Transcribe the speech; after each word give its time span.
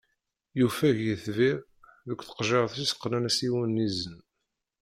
Yufeg 0.59 0.97
yitbir, 1.05 1.57
deg 2.07 2.19
tqejjirt-is 2.21 2.91
qqnen-as 2.97 3.37
yiwen 3.45 3.71
n 3.79 3.83
izen. 3.87 4.17